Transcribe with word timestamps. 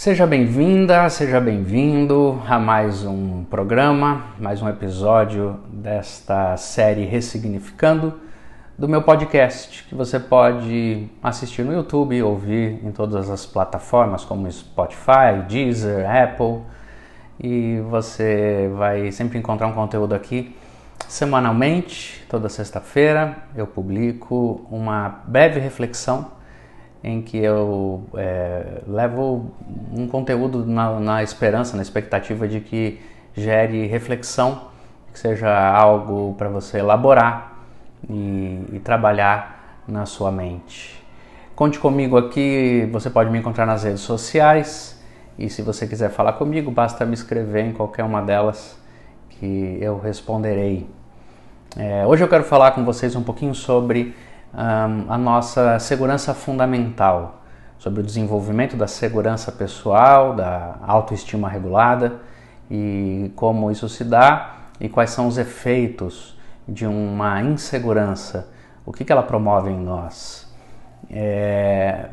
Seja 0.00 0.26
bem-vinda, 0.26 1.10
seja 1.10 1.38
bem-vindo 1.38 2.40
a 2.48 2.58
mais 2.58 3.04
um 3.04 3.44
programa, 3.44 4.28
mais 4.38 4.62
um 4.62 4.68
episódio 4.70 5.60
desta 5.70 6.56
série 6.56 7.04
Ressignificando 7.04 8.18
do 8.78 8.88
meu 8.88 9.02
podcast, 9.02 9.84
que 9.84 9.94
você 9.94 10.18
pode 10.18 11.06
assistir 11.22 11.66
no 11.66 11.74
YouTube, 11.74 12.22
ouvir 12.22 12.82
em 12.82 12.90
todas 12.92 13.28
as 13.28 13.44
plataformas 13.44 14.24
como 14.24 14.50
Spotify, 14.50 15.42
Deezer, 15.46 16.08
Apple, 16.10 16.62
e 17.38 17.80
você 17.90 18.70
vai 18.74 19.12
sempre 19.12 19.38
encontrar 19.38 19.66
um 19.66 19.74
conteúdo 19.74 20.14
aqui 20.14 20.56
semanalmente, 21.08 22.24
toda 22.26 22.48
sexta-feira 22.48 23.36
eu 23.54 23.66
publico 23.66 24.66
uma 24.70 25.20
breve 25.26 25.60
reflexão 25.60 26.39
em 27.02 27.22
que 27.22 27.38
eu 27.38 28.04
é, 28.14 28.82
levo 28.86 29.50
um 29.96 30.06
conteúdo 30.06 30.66
na, 30.66 31.00
na, 31.00 31.22
esperança, 31.22 31.76
na 31.76 31.82
expectativa 31.82 32.46
de 32.46 32.60
que 32.60 33.00
gere 33.34 33.86
reflexão, 33.86 34.68
que 35.12 35.18
seja 35.18 35.50
algo 35.70 36.34
para 36.36 36.48
você 36.48 36.78
elaborar 36.78 37.58
e, 38.08 38.64
e, 38.72 38.80
trabalhar 38.80 39.82
na 39.88 40.04
sua 40.04 40.30
mente. 40.30 41.02
Conte 41.56 41.78
comigo 41.78 42.16
aqui, 42.16 42.88
você 42.92 43.08
pode 43.08 43.30
me 43.30 43.38
encontrar 43.38 43.66
nas 43.66 43.84
redes 43.84 44.00
sociais 44.00 45.00
e 45.38 45.48
se 45.48 45.62
você 45.62 45.86
quiser 45.86 46.10
falar 46.10 46.34
comigo, 46.34 46.70
basta 46.70 47.04
me 47.06 47.14
escrever 47.14 47.64
em 47.64 47.72
qualquer 47.72 48.04
uma 48.04 48.20
delas 48.20 48.78
que 49.30 49.78
eu 49.80 49.98
responderei. 49.98 50.86
É, 51.76 52.06
hoje 52.06 52.22
eu 52.22 52.28
quero 52.28 52.44
falar 52.44 52.72
com 52.72 52.84
vocês 52.84 53.14
um 53.16 53.22
pouquinho 53.22 53.54
sobre 53.54 54.14
um, 54.54 55.12
a 55.12 55.18
nossa 55.18 55.78
segurança 55.78 56.34
fundamental, 56.34 57.42
sobre 57.78 58.00
o 58.00 58.02
desenvolvimento 58.02 58.76
da 58.76 58.86
segurança 58.86 59.50
pessoal, 59.50 60.34
da 60.34 60.76
autoestima 60.86 61.48
regulada 61.48 62.20
e 62.70 63.32
como 63.34 63.70
isso 63.70 63.88
se 63.88 64.04
dá 64.04 64.56
e 64.78 64.88
quais 64.88 65.10
são 65.10 65.26
os 65.26 65.38
efeitos 65.38 66.38
de 66.68 66.86
uma 66.86 67.42
insegurança, 67.42 68.48
o 68.84 68.92
que, 68.92 69.04
que 69.04 69.10
ela 69.10 69.22
promove 69.22 69.70
em 69.70 69.78
nós. 69.78 70.46
É, 71.10 72.08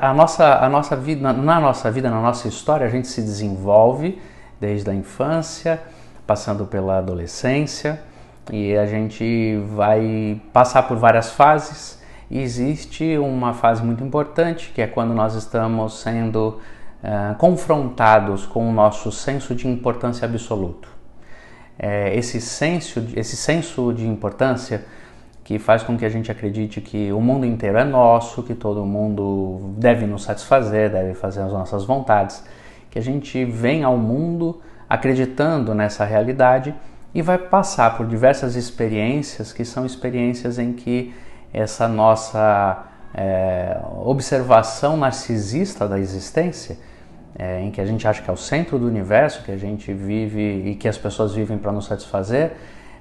a, 0.00 0.14
nossa, 0.14 0.58
a 0.58 0.68
nossa 0.68 0.96
vida, 0.96 1.32
na 1.32 1.60
nossa 1.60 1.90
vida, 1.90 2.08
na 2.08 2.20
nossa 2.20 2.48
história, 2.48 2.86
a 2.86 2.88
gente 2.90 3.08
se 3.08 3.20
desenvolve 3.20 4.20
desde 4.60 4.88
a 4.88 4.94
infância, 4.94 5.80
passando 6.26 6.64
pela 6.64 6.98
adolescência, 6.98 8.00
e 8.50 8.76
a 8.76 8.86
gente 8.86 9.58
vai 9.74 10.40
passar 10.52 10.84
por 10.84 10.96
várias 10.96 11.30
fases. 11.30 11.98
E 12.30 12.38
existe 12.40 13.16
uma 13.18 13.54
fase 13.54 13.82
muito 13.82 14.04
importante 14.04 14.70
que 14.74 14.82
é 14.82 14.86
quando 14.86 15.14
nós 15.14 15.34
estamos 15.34 16.00
sendo 16.00 16.58
uh, 17.02 17.34
confrontados 17.38 18.44
com 18.46 18.68
o 18.68 18.72
nosso 18.72 19.10
senso 19.10 19.54
de 19.54 19.66
importância 19.66 20.26
absoluto. 20.26 20.88
É, 21.78 22.14
esse, 22.16 22.40
senso, 22.40 23.06
esse 23.14 23.36
senso 23.36 23.92
de 23.92 24.06
importância 24.06 24.84
que 25.44 25.58
faz 25.58 25.82
com 25.82 25.96
que 25.96 26.04
a 26.04 26.08
gente 26.08 26.30
acredite 26.30 26.80
que 26.80 27.12
o 27.12 27.20
mundo 27.20 27.46
inteiro 27.46 27.78
é 27.78 27.84
nosso, 27.84 28.42
que 28.42 28.54
todo 28.54 28.84
mundo 28.84 29.74
deve 29.78 30.04
nos 30.04 30.24
satisfazer, 30.24 30.90
deve 30.90 31.14
fazer 31.14 31.40
as 31.40 31.52
nossas 31.52 31.84
vontades, 31.84 32.44
que 32.90 32.98
a 32.98 33.02
gente 33.02 33.44
vem 33.44 33.84
ao 33.84 33.96
mundo 33.96 34.60
acreditando 34.88 35.74
nessa 35.74 36.04
realidade 36.04 36.74
e 37.14 37.22
vai 37.22 37.38
passar 37.38 37.96
por 37.96 38.06
diversas 38.06 38.54
experiências 38.54 39.52
que 39.52 39.64
são 39.64 39.86
experiências 39.86 40.58
em 40.58 40.72
que 40.72 41.14
essa 41.52 41.88
nossa 41.88 42.84
é, 43.14 43.78
observação 44.04 44.96
narcisista 44.96 45.88
da 45.88 45.98
existência, 45.98 46.78
é, 47.38 47.62
em 47.62 47.70
que 47.70 47.80
a 47.80 47.86
gente 47.86 48.06
acha 48.06 48.22
que 48.22 48.28
é 48.28 48.32
o 48.32 48.36
centro 48.36 48.78
do 48.78 48.86
universo, 48.86 49.42
que 49.42 49.50
a 49.50 49.56
gente 49.56 49.92
vive 49.92 50.70
e 50.70 50.74
que 50.74 50.88
as 50.88 50.98
pessoas 50.98 51.34
vivem 51.34 51.56
para 51.56 51.72
nos 51.72 51.86
satisfazer, 51.86 52.52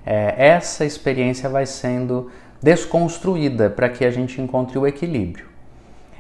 é, 0.06 0.34
essa 0.38 0.86
experiência 0.86 1.50
vai 1.50 1.66
sendo 1.66 2.32
desconstruída 2.62 3.70
para 3.70 3.90
que 3.90 4.06
a 4.06 4.10
gente 4.10 4.42
encontre 4.42 4.78
o 4.78 4.88
equilíbrio. 4.88 5.46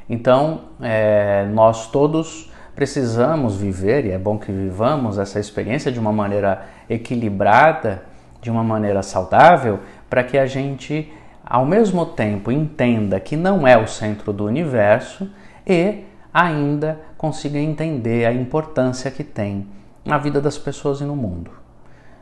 Então, 0.09 0.61
é, 0.81 1.45
nós 1.51 1.89
todos 1.89 2.51
precisamos 2.77 3.55
viver, 3.55 4.05
e 4.05 4.11
é 4.11 4.19
bom 4.19 4.37
que 4.37 4.51
vivamos 4.51 5.17
essa 5.17 5.39
experiência 5.39 5.91
de 5.91 5.99
uma 5.99 6.13
maneira 6.13 6.67
equilibrada, 6.87 8.03
de 8.39 8.51
uma 8.51 8.63
maneira 8.63 9.01
saudável, 9.01 9.79
para 10.07 10.23
que 10.23 10.37
a 10.37 10.45
gente, 10.45 11.11
ao 11.43 11.65
mesmo 11.65 12.05
tempo, 12.05 12.51
entenda 12.51 13.19
que 13.19 13.35
não 13.35 13.67
é 13.67 13.75
o 13.75 13.87
centro 13.87 14.31
do 14.31 14.45
universo 14.45 15.27
e 15.65 16.03
ainda 16.31 16.99
consiga 17.17 17.57
entender 17.57 18.27
a 18.27 18.31
importância 18.31 19.09
que 19.09 19.23
tem 19.23 19.65
na 20.05 20.19
vida 20.19 20.39
das 20.39 20.59
pessoas 20.59 21.01
e 21.01 21.03
no 21.03 21.15
mundo. 21.15 21.49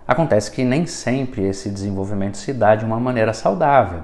Acontece 0.08 0.50
que 0.50 0.64
nem 0.64 0.86
sempre 0.86 1.44
esse 1.44 1.70
desenvolvimento 1.70 2.38
se 2.38 2.54
dá 2.54 2.78
de 2.78 2.86
uma 2.86 2.98
maneira 2.98 3.34
saudável. 3.34 4.04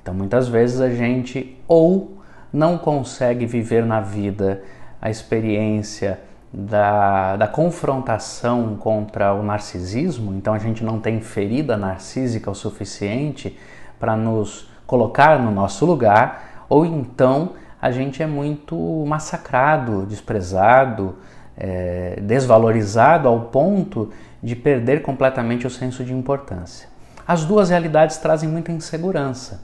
Então, 0.00 0.14
muitas 0.14 0.46
vezes 0.46 0.80
a 0.80 0.90
gente 0.90 1.60
ou 1.66 2.22
não 2.52 2.78
consegue 2.78 3.46
viver 3.46 3.84
na 3.84 4.00
vida 4.00 4.62
a 5.02 5.10
experiência 5.10 6.20
da, 6.52 7.34
da 7.34 7.48
confrontação 7.48 8.76
contra 8.76 9.34
o 9.34 9.42
narcisismo, 9.42 10.32
então 10.32 10.54
a 10.54 10.58
gente 10.58 10.84
não 10.84 11.00
tem 11.00 11.20
ferida 11.20 11.76
narcísica 11.76 12.48
o 12.48 12.54
suficiente 12.54 13.58
para 13.98 14.16
nos 14.16 14.70
colocar 14.86 15.40
no 15.40 15.50
nosso 15.50 15.84
lugar, 15.84 16.64
ou 16.68 16.86
então 16.86 17.54
a 17.80 17.90
gente 17.90 18.22
é 18.22 18.26
muito 18.26 18.76
massacrado, 19.04 20.06
desprezado, 20.06 21.16
é, 21.56 22.20
desvalorizado 22.22 23.26
ao 23.26 23.40
ponto 23.40 24.10
de 24.40 24.54
perder 24.54 25.02
completamente 25.02 25.66
o 25.66 25.70
senso 25.70 26.04
de 26.04 26.12
importância. 26.12 26.88
As 27.26 27.44
duas 27.44 27.70
realidades 27.70 28.18
trazem 28.18 28.48
muita 28.48 28.70
insegurança. 28.70 29.62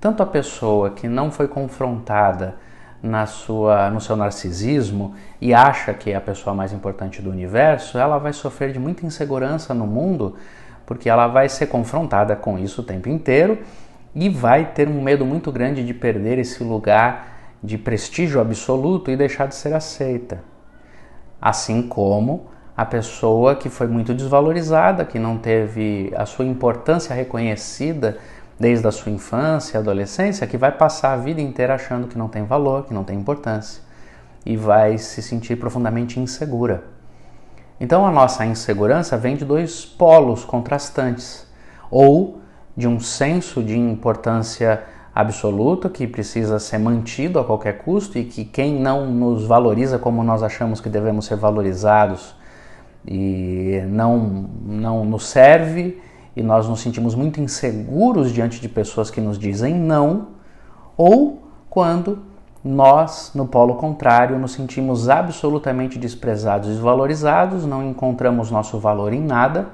Tanto 0.00 0.22
a 0.22 0.26
pessoa 0.26 0.90
que 0.90 1.08
não 1.08 1.30
foi 1.30 1.48
confrontada 1.48 2.54
na 3.02 3.26
sua, 3.26 3.90
no 3.90 4.00
seu 4.00 4.16
narcisismo 4.16 5.14
e 5.40 5.52
acha 5.52 5.92
que 5.94 6.10
é 6.10 6.16
a 6.16 6.20
pessoa 6.20 6.54
mais 6.54 6.72
importante 6.72 7.20
do 7.22 7.30
universo, 7.30 7.98
ela 7.98 8.18
vai 8.18 8.32
sofrer 8.32 8.72
de 8.72 8.78
muita 8.78 9.06
insegurança 9.06 9.74
no 9.74 9.86
mundo, 9.86 10.36
porque 10.84 11.08
ela 11.08 11.26
vai 11.26 11.48
ser 11.48 11.66
confrontada 11.66 12.34
com 12.34 12.58
isso 12.58 12.80
o 12.80 12.84
tempo 12.84 13.08
inteiro 13.08 13.58
e 14.14 14.28
vai 14.28 14.64
ter 14.64 14.88
um 14.88 15.00
medo 15.02 15.26
muito 15.26 15.52
grande 15.52 15.84
de 15.84 15.92
perder 15.92 16.38
esse 16.38 16.64
lugar 16.64 17.36
de 17.62 17.76
prestígio 17.76 18.40
absoluto 18.40 19.10
e 19.10 19.16
deixar 19.16 19.46
de 19.46 19.54
ser 19.54 19.74
aceita. 19.74 20.40
Assim 21.40 21.82
como 21.82 22.46
a 22.76 22.84
pessoa 22.84 23.56
que 23.56 23.68
foi 23.68 23.86
muito 23.86 24.12
desvalorizada, 24.12 25.04
que 25.04 25.18
não 25.18 25.38
teve 25.38 26.12
a 26.16 26.26
sua 26.26 26.44
importância 26.44 27.14
reconhecida 27.14 28.18
desde 28.58 28.86
a 28.86 28.92
sua 28.92 29.12
infância, 29.12 29.78
adolescência, 29.78 30.46
que 30.46 30.56
vai 30.56 30.72
passar 30.72 31.12
a 31.12 31.16
vida 31.16 31.40
inteira 31.40 31.74
achando 31.74 32.08
que 32.08 32.16
não 32.16 32.28
tem 32.28 32.44
valor, 32.44 32.84
que 32.84 32.94
não 32.94 33.04
tem 33.04 33.18
importância 33.18 33.82
e 34.44 34.56
vai 34.56 34.96
se 34.96 35.20
sentir 35.20 35.56
profundamente 35.56 36.20
insegura. 36.20 36.84
Então 37.80 38.06
a 38.06 38.10
nossa 38.10 38.46
insegurança 38.46 39.16
vem 39.16 39.36
de 39.36 39.44
dois 39.44 39.84
polos 39.84 40.44
contrastantes, 40.44 41.46
ou 41.90 42.40
de 42.76 42.86
um 42.86 43.00
senso 43.00 43.62
de 43.62 43.76
importância 43.76 44.84
absoluta 45.14 45.88
que 45.88 46.06
precisa 46.06 46.58
ser 46.58 46.78
mantido 46.78 47.38
a 47.38 47.44
qualquer 47.44 47.78
custo 47.78 48.18
e 48.18 48.24
que 48.24 48.44
quem 48.44 48.78
não 48.78 49.06
nos 49.06 49.46
valoriza 49.46 49.98
como 49.98 50.22
nós 50.22 50.42
achamos 50.42 50.80
que 50.80 50.90
devemos 50.90 51.24
ser 51.24 51.36
valorizados 51.36 52.34
e 53.06 53.82
não 53.88 54.18
não 54.62 55.04
nos 55.04 55.26
serve 55.26 56.02
e 56.36 56.42
nós 56.42 56.68
nos 56.68 56.80
sentimos 56.80 57.14
muito 57.14 57.40
inseguros 57.40 58.30
diante 58.30 58.60
de 58.60 58.68
pessoas 58.68 59.10
que 59.10 59.20
nos 59.20 59.38
dizem 59.38 59.74
não, 59.74 60.28
ou 60.96 61.42
quando 61.70 62.18
nós, 62.62 63.30
no 63.34 63.46
polo 63.46 63.76
contrário, 63.76 64.38
nos 64.38 64.52
sentimos 64.52 65.08
absolutamente 65.08 65.98
desprezados 65.98 66.68
e 66.68 66.72
desvalorizados, 66.72 67.64
não 67.64 67.88
encontramos 67.88 68.50
nosso 68.50 68.78
valor 68.78 69.12
em 69.12 69.20
nada 69.20 69.68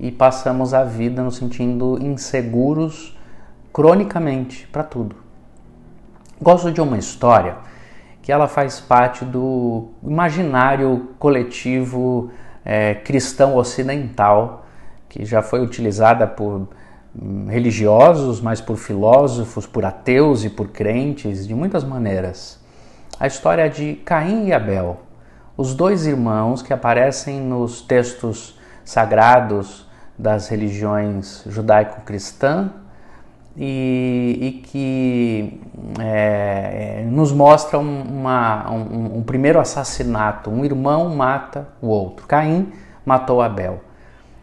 e 0.00 0.10
passamos 0.10 0.72
a 0.72 0.82
vida 0.82 1.22
nos 1.22 1.36
sentindo 1.36 1.98
inseguros 2.00 3.18
cronicamente 3.72 4.66
para 4.68 4.84
tudo. 4.84 5.16
Gosto 6.40 6.70
de 6.70 6.80
uma 6.80 6.96
história 6.96 7.56
que 8.22 8.30
ela 8.32 8.46
faz 8.46 8.80
parte 8.80 9.24
do 9.24 9.88
imaginário 10.02 11.10
coletivo 11.18 12.30
é, 12.64 12.94
cristão 12.94 13.56
ocidental 13.56 14.61
que 15.12 15.26
já 15.26 15.42
foi 15.42 15.60
utilizada 15.60 16.26
por 16.26 16.68
hum, 17.14 17.46
religiosos, 17.46 18.40
mas 18.40 18.62
por 18.62 18.78
filósofos, 18.78 19.66
por 19.66 19.84
ateus 19.84 20.42
e 20.42 20.48
por 20.48 20.68
crentes, 20.68 21.46
de 21.46 21.54
muitas 21.54 21.84
maneiras. 21.84 22.58
A 23.20 23.26
história 23.26 23.68
de 23.68 23.96
Caim 24.06 24.46
e 24.46 24.54
Abel, 24.54 25.00
os 25.54 25.74
dois 25.74 26.06
irmãos 26.06 26.62
que 26.62 26.72
aparecem 26.72 27.38
nos 27.42 27.82
textos 27.82 28.58
sagrados 28.86 29.86
das 30.18 30.48
religiões 30.48 31.44
judaico-cristã 31.46 32.70
e, 33.54 34.38
e 34.40 34.50
que 34.62 35.60
é, 36.00 37.04
nos 37.06 37.32
mostra 37.32 37.78
uma, 37.78 38.70
um, 38.70 39.18
um 39.18 39.22
primeiro 39.22 39.60
assassinato. 39.60 40.48
Um 40.48 40.64
irmão 40.64 41.14
mata 41.14 41.68
o 41.82 41.88
outro. 41.88 42.26
Caim 42.26 42.72
matou 43.04 43.42
Abel. 43.42 43.91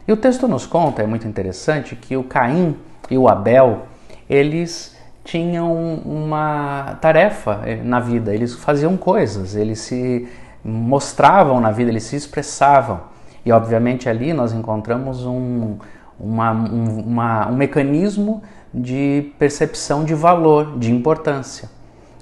E 0.10 0.12
o 0.12 0.18
texto 0.18 0.48
nos 0.48 0.66
conta, 0.66 1.04
é 1.04 1.06
muito 1.06 1.28
interessante, 1.28 1.96
que 1.96 2.18
o 2.18 2.24
Caim 2.24 2.76
e 3.12 3.16
o 3.16 3.28
Abel, 3.28 3.84
eles 4.28 4.98
tinham 5.24 5.72
uma 6.04 6.98
tarefa 7.00 7.62
eh, 7.64 7.76
na 7.76 8.00
vida, 8.00 8.34
eles 8.34 8.56
faziam 8.56 8.98
coisas, 8.98 9.56
eles 9.56 9.78
se 9.82 10.28
mostravam 10.66 11.62
na 11.62 11.70
vida, 11.70 11.92
eles 11.92 12.06
se 12.06 12.16
expressavam. 12.16 13.02
E 13.46 13.52
obviamente 13.52 14.10
ali 14.10 14.34
nós 14.34 14.52
encontramos 14.52 15.28
um, 15.28 15.78
uma, 16.20 16.54
um, 16.54 17.02
uma, 17.02 17.48
um 17.48 17.56
mecanismo 17.56 18.42
de 18.74 19.32
percepção 19.38 20.04
de 20.04 20.16
valor, 20.16 20.80
de 20.80 20.92
importância. 20.92 21.70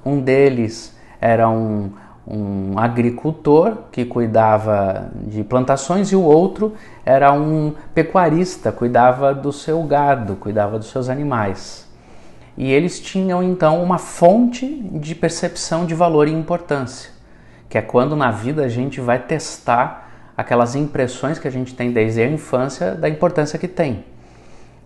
Um 0.05 0.19
deles 0.19 0.93
era 1.21 1.47
um, 1.47 1.91
um 2.27 2.77
agricultor 2.77 3.77
que 3.89 4.03
cuidava 4.03 5.09
de 5.15 5.43
plantações 5.43 6.11
e 6.11 6.15
o 6.15 6.21
outro 6.21 6.73
era 7.05 7.31
um 7.31 7.73
pecuarista, 7.95 8.69
cuidava 8.71 9.33
do 9.33 9.53
seu 9.53 9.81
gado, 9.83 10.35
cuidava 10.35 10.77
dos 10.77 10.89
seus 10.89 11.07
animais. 11.07 11.87
E 12.57 12.69
eles 12.69 12.99
tinham 12.99 13.41
então 13.41 13.81
uma 13.81 13.97
fonte 13.97 14.65
de 14.65 15.15
percepção 15.15 15.85
de 15.85 15.93
valor 15.93 16.27
e 16.27 16.33
importância, 16.33 17.11
que 17.69 17.77
é 17.77 17.81
quando 17.81 18.15
na 18.15 18.31
vida 18.31 18.65
a 18.65 18.69
gente 18.69 18.99
vai 18.99 19.19
testar 19.19 20.09
aquelas 20.35 20.75
impressões 20.75 21.39
que 21.39 21.47
a 21.47 21.51
gente 21.51 21.73
tem 21.73 21.91
desde 21.91 22.21
a 22.21 22.27
infância 22.27 22.93
da 22.93 23.07
importância 23.07 23.57
que 23.57 23.67
tem. 23.67 24.03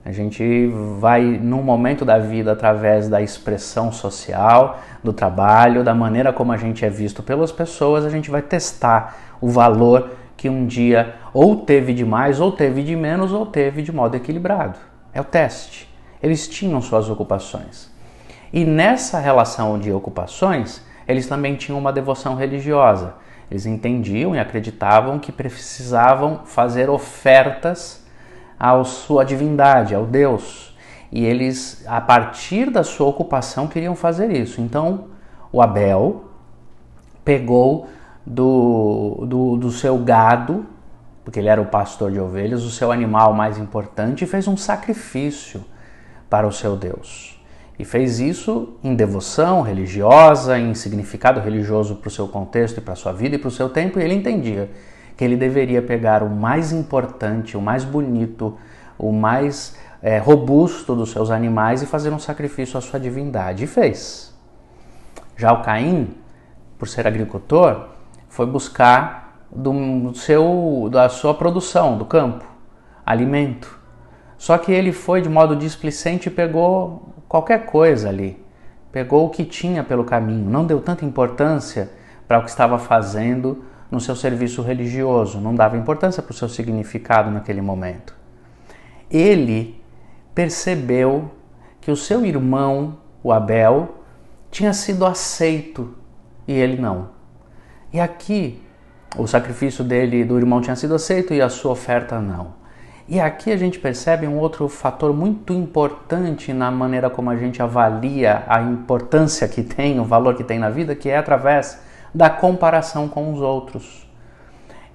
A 0.04 0.12
gente 0.12 0.68
vai, 1.00 1.22
num 1.22 1.62
momento 1.62 2.04
da 2.04 2.18
vida, 2.18 2.52
através 2.52 3.08
da 3.08 3.22
expressão 3.22 3.92
social, 3.92 4.80
do 5.04 5.14
trabalho, 5.14 5.84
da 5.84 5.94
maneira 5.94 6.34
como 6.34 6.52
a 6.52 6.58
gente 6.58 6.84
é 6.84 6.90
visto 6.90 7.22
pelas 7.22 7.52
pessoas, 7.52 8.04
a 8.04 8.10
gente 8.10 8.32
vai 8.32 8.42
testar 8.42 9.16
o 9.40 9.48
valor 9.48 10.10
que 10.36 10.50
um 10.50 10.66
dia 10.66 11.16
ou 11.32 11.58
teve 11.58 11.94
de 11.94 12.04
mais, 12.04 12.40
ou 12.40 12.52
teve 12.52 12.84
de 12.84 12.96
menos, 12.96 13.32
ou 13.32 13.46
teve 13.46 13.84
de 13.84 13.92
modo 13.92 14.16
equilibrado. 14.16 14.80
É 15.14 15.22
o 15.22 15.24
teste. 15.24 15.88
Eles 16.22 16.48
tinham 16.48 16.82
suas 16.82 17.08
ocupações. 17.08 17.92
E 18.52 18.66
nessa 18.66 19.20
relação 19.20 19.78
de 19.78 19.92
ocupações, 19.92 20.82
eles 21.08 21.28
também 21.28 21.56
tinham 21.56 21.78
uma 21.78 21.94
devoção 21.94 22.34
religiosa. 22.34 23.14
Eles 23.52 23.68
entendiam 23.68 24.36
e 24.36 24.40
acreditavam 24.40 25.20
que 25.20 25.32
precisavam 25.32 26.42
fazer 26.46 26.90
ofertas 26.90 28.01
à 28.62 28.84
sua 28.84 29.26
divindade, 29.26 29.96
ao 29.96 30.06
Deus. 30.06 30.78
E 31.12 31.26
eles, 31.26 31.84
a 31.88 32.00
partir 32.00 32.70
da 32.70 32.84
sua 32.84 33.08
ocupação, 33.08 33.68
queriam 33.68 33.96
fazer 33.96 34.32
isso. 34.32 34.62
Então, 34.62 35.06
o 35.52 35.64
Abel 35.64 36.26
pegou 37.26 37.88
do, 38.24 39.26
do, 39.28 39.58
do 39.58 39.72
seu 39.72 39.98
gado, 39.98 40.64
porque 41.24 41.40
ele 41.40 41.50
era 41.50 41.60
o 41.60 41.66
pastor 41.66 42.12
de 42.12 42.20
ovelhas, 42.20 42.64
o 42.64 42.70
seu 42.70 42.92
animal 42.92 43.34
mais 43.34 43.58
importante, 43.58 44.26
e 44.26 44.28
fez 44.28 44.48
um 44.48 44.56
sacrifício 44.56 45.66
para 46.30 46.48
o 46.48 46.52
seu 46.52 46.78
Deus. 46.78 47.42
E 47.80 47.84
fez 47.84 48.20
isso 48.20 48.76
em 48.84 48.94
devoção 48.94 49.64
religiosa, 49.64 50.60
em 50.60 50.76
significado 50.76 51.40
religioso 51.40 51.96
para 51.96 52.10
o 52.10 52.12
seu 52.12 52.28
contexto 52.28 52.78
e 52.78 52.82
para 52.82 52.94
a 52.94 52.96
sua 52.96 53.12
vida 53.12 53.38
e 53.38 53.40
para 53.40 53.48
o 53.48 53.52
seu 53.52 53.70
tempo, 53.70 54.00
e 54.00 54.04
ele 54.04 54.14
entendia 54.14 54.70
que 55.16 55.24
ele 55.24 55.36
deveria 55.36 55.82
pegar 55.82 56.24
o 56.24 56.30
mais 56.30 56.72
importante, 56.72 57.58
o 57.58 57.62
mais 57.62 57.84
bonito, 57.84 58.58
o 58.98 59.12
mais 59.12 59.78
é, 60.02 60.18
robusto 60.18 60.96
dos 60.96 61.12
seus 61.12 61.30
animais 61.30 61.82
e 61.82 61.86
fazer 61.86 62.12
um 62.12 62.20
sacrifício 62.20 62.78
à 62.78 62.82
sua 62.82 63.00
divindade. 63.00 63.64
E 63.64 63.68
fez. 63.68 64.34
Já 65.38 65.52
o 65.54 65.62
Caim, 65.62 66.16
por 66.78 66.88
ser 66.88 67.08
agricultor, 67.08 67.90
foi 68.30 68.46
buscar 68.46 69.46
do 69.52 70.14
seu, 70.16 70.90
da 70.92 71.10
sua 71.10 71.34
produção, 71.34 71.98
do 71.98 72.06
campo, 72.06 72.46
alimento. 73.06 73.80
Só 74.38 74.58
que 74.58 74.72
ele 74.72 74.92
foi 74.92 75.22
de 75.22 75.30
modo 75.30 75.56
displicente 75.56 76.28
e 76.28 76.32
pegou 76.32 77.14
qualquer 77.28 77.66
coisa 77.66 78.10
ali. 78.10 78.44
Pegou 78.92 79.26
o 79.26 79.30
que 79.30 79.46
tinha 79.46 79.84
pelo 79.84 80.04
caminho, 80.04 80.50
não 80.50 80.66
deu 80.66 80.82
tanta 80.82 81.06
importância 81.06 81.92
para 82.28 82.40
o 82.40 82.44
que 82.44 82.50
estava 82.50 82.78
fazendo 82.78 83.64
no 83.92 84.00
seu 84.00 84.16
serviço 84.16 84.62
religioso, 84.62 85.40
não 85.40 85.54
dava 85.54 85.78
importância 85.78 86.24
para 86.24 86.32
o 86.32 86.36
seu 86.36 86.48
significado 86.48 87.30
naquele 87.30 87.62
momento. 87.62 88.16
Ele 89.10 89.80
percebeu 90.34 91.30
que 91.82 91.92
o 91.92 91.96
seu 91.96 92.26
irmão, 92.26 92.98
o 93.22 93.34
Abel, 93.34 93.98
tinha 94.50 94.74
sido 94.74 95.06
aceito 95.06 95.94
e 96.48 96.54
ele 96.54 96.82
não. 96.82 97.10
E 97.92 98.00
aqui 98.00 98.62
o 99.18 99.28
sacrifício 99.28 99.84
dele 99.84 100.24
do 100.24 100.38
irmão 100.38 100.62
tinha 100.62 100.76
sido 100.76 100.96
aceito 100.96 101.34
e 101.34 101.42
a 101.42 101.50
sua 101.50 101.72
oferta 101.72 102.20
não. 102.22 102.62
E 103.10 103.20
aqui 103.20 103.52
a 103.52 103.58
gente 103.58 103.78
percebe 103.78 104.26
um 104.26 104.38
outro 104.38 104.70
fator 104.70 105.14
muito 105.14 105.52
importante 105.52 106.54
na 106.54 106.72
maneira 106.72 107.10
como 107.10 107.30
a 107.30 107.36
gente 107.36 107.62
avalia 107.62 108.44
a 108.48 108.62
importância 108.62 109.50
que 109.50 109.64
tem, 109.64 110.00
o 110.00 110.06
valor 110.06 110.36
que 110.36 110.46
tem 110.46 110.58
na 110.58 110.70
vida, 110.70 110.96
que 110.96 111.10
é 111.10 111.18
através 111.18 111.82
da 112.14 112.30
comparação 112.30 113.08
com 113.08 113.32
os 113.34 113.42
outros. 113.42 114.08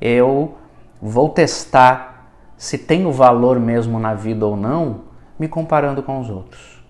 Eu 0.01 0.57
vou 1.01 1.29
testar 1.29 2.31
se 2.57 2.79
tenho 2.79 3.13
valor 3.13 3.61
mesmo 3.61 3.99
na 3.99 4.15
vida 4.15 4.47
ou 4.47 4.57
não, 4.57 5.03
me 5.39 5.49
comparando 5.49 6.03
com 6.03 6.19
os 6.19 6.31
outros. 6.31 6.83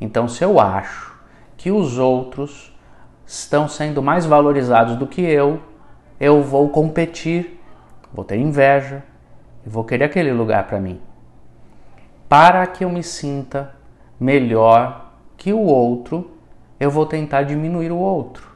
Então, 0.00 0.26
se 0.26 0.44
eu 0.44 0.58
acho 0.58 1.12
que 1.56 1.70
os 1.70 1.98
outros 1.98 2.74
estão 3.26 3.68
sendo 3.68 4.02
mais 4.02 4.26
valorizados 4.26 4.96
do 4.96 5.06
que 5.06 5.20
eu, 5.20 5.60
eu 6.18 6.42
vou 6.42 6.70
competir, 6.70 7.60
vou 8.12 8.24
ter 8.24 8.38
inveja 8.38 9.02
e 9.64 9.68
vou 9.68 9.84
querer 9.84 10.04
aquele 10.04 10.32
lugar 10.32 10.66
para 10.66 10.80
mim. 10.80 11.00
Para 12.28 12.66
que 12.66 12.84
eu 12.84 12.90
me 12.90 13.02
sinta 13.02 13.74
melhor 14.18 15.12
que 15.36 15.52
o 15.52 15.60
outro, 15.60 16.30
eu 16.80 16.90
vou 16.90 17.06
tentar 17.06 17.42
diminuir 17.42 17.90
o 17.90 17.98
outro. 17.98 18.51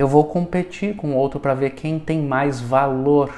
Eu 0.00 0.08
vou 0.08 0.24
competir 0.24 0.96
com 0.96 1.08
o 1.08 1.14
outro 1.14 1.38
para 1.38 1.52
ver 1.52 1.72
quem 1.72 1.98
tem 1.98 2.22
mais 2.22 2.58
valor. 2.58 3.30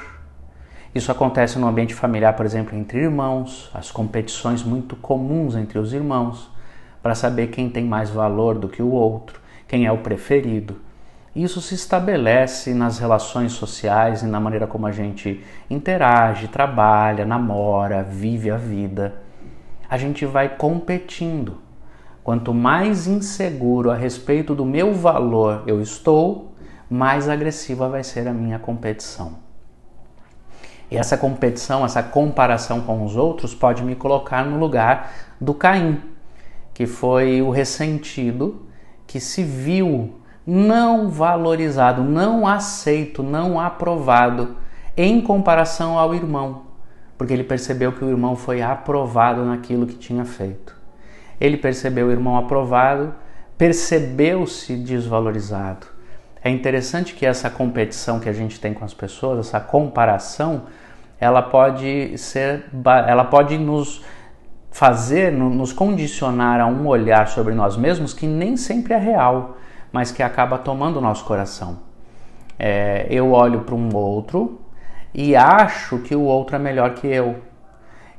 Isso 0.95 1.11
acontece 1.11 1.59
no 1.59 1.67
ambiente 1.67 1.93
familiar, 1.93 2.37
por 2.37 2.45
exemplo, 2.45 2.73
entre 2.73 3.01
irmãos, 3.01 3.69
as 3.73 3.91
competições 3.91 4.63
muito 4.63 4.95
comuns 4.95 5.57
entre 5.57 5.77
os 5.77 5.91
irmãos, 5.91 6.49
para 7.01 7.15
saber 7.15 7.47
quem 7.47 7.69
tem 7.69 7.83
mais 7.83 8.09
valor 8.09 8.57
do 8.57 8.69
que 8.69 8.81
o 8.81 8.91
outro, 8.91 9.41
quem 9.67 9.85
é 9.85 9.91
o 9.91 9.97
preferido. 9.97 10.77
Isso 11.35 11.59
se 11.59 11.75
estabelece 11.75 12.73
nas 12.73 12.97
relações 12.97 13.51
sociais 13.51 14.21
e 14.21 14.25
na 14.25 14.39
maneira 14.39 14.65
como 14.65 14.87
a 14.87 14.91
gente 14.93 15.43
interage, 15.69 16.47
trabalha, 16.47 17.25
namora, 17.25 18.03
vive 18.03 18.49
a 18.49 18.55
vida. 18.55 19.15
A 19.89 19.97
gente 19.97 20.25
vai 20.25 20.47
competindo. 20.47 21.57
Quanto 22.23 22.53
mais 22.53 23.05
inseguro 23.05 23.91
a 23.91 23.95
respeito 23.95 24.55
do 24.55 24.63
meu 24.63 24.93
valor 24.93 25.63
eu 25.67 25.81
estou, 25.81 26.52
mais 26.93 27.27
agressiva 27.27 27.89
vai 27.89 28.03
ser 28.03 28.27
a 28.27 28.31
minha 28.31 28.59
competição. 28.59 29.39
E 30.91 30.95
essa 30.95 31.17
competição, 31.17 31.83
essa 31.83 32.03
comparação 32.03 32.81
com 32.81 33.03
os 33.03 33.15
outros 33.15 33.55
pode 33.55 33.81
me 33.83 33.95
colocar 33.95 34.45
no 34.45 34.59
lugar 34.59 35.11
do 35.41 35.55
Caim, 35.55 35.99
que 36.71 36.85
foi 36.85 37.41
o 37.41 37.49
ressentido 37.49 38.67
que 39.07 39.19
se 39.19 39.43
viu 39.43 40.19
não 40.45 41.09
valorizado, 41.09 42.03
não 42.03 42.45
aceito, 42.45 43.23
não 43.23 43.59
aprovado 43.59 44.55
em 44.95 45.19
comparação 45.19 45.97
ao 45.97 46.13
irmão, 46.13 46.61
porque 47.17 47.33
ele 47.33 47.43
percebeu 47.43 47.91
que 47.91 48.05
o 48.05 48.09
irmão 48.09 48.35
foi 48.35 48.61
aprovado 48.61 49.43
naquilo 49.43 49.87
que 49.87 49.95
tinha 49.95 50.25
feito. 50.25 50.79
Ele 51.41 51.57
percebeu 51.57 52.05
o 52.05 52.11
irmão 52.11 52.37
aprovado, 52.37 53.15
percebeu-se 53.57 54.75
desvalorizado. 54.75 55.92
É 56.43 56.49
interessante 56.49 57.13
que 57.13 57.25
essa 57.25 57.49
competição 57.49 58.19
que 58.19 58.27
a 58.27 58.33
gente 58.33 58.59
tem 58.59 58.73
com 58.73 58.83
as 58.83 58.93
pessoas, 58.93 59.47
essa 59.47 59.61
comparação, 59.61 60.63
ela 61.17 61.41
pode 61.41 62.17
ser, 62.17 62.65
ela 63.07 63.23
pode 63.23 63.57
nos 63.57 64.03
fazer, 64.69 65.31
nos 65.31 65.71
condicionar 65.71 66.59
a 66.59 66.65
um 66.65 66.85
olhar 66.85 67.29
sobre 67.29 67.53
nós 67.53 67.77
mesmos 67.77 68.13
que 68.13 68.27
nem 68.27 68.57
sempre 68.57 68.93
é 68.93 68.97
real, 68.97 69.55
mas 69.89 70.11
que 70.11 70.21
acaba 70.21 70.57
tomando 70.57 70.97
o 70.97 71.01
nosso 71.01 71.23
coração. 71.23 71.79
É, 72.59 73.07
eu 73.09 73.31
olho 73.31 73.61
para 73.61 73.75
um 73.75 73.95
outro 73.95 74.59
e 75.13 75.37
acho 75.37 75.99
que 75.99 76.13
o 76.13 76.23
outro 76.23 76.57
é 76.57 76.59
melhor 76.59 76.93
que 76.95 77.07
eu. 77.07 77.37